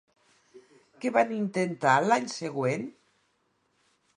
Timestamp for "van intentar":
1.17-1.93